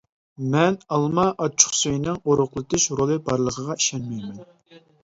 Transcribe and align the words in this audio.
مەن 0.55 0.77
ئالما 0.95 1.25
ئاچچىقسۈيىنىڭ 1.33 2.19
ئورۇقلىتىش 2.25 2.89
رولى 3.03 3.21
بارلىقىغا 3.31 3.79
ئىشەنمەيمەن. 3.81 4.47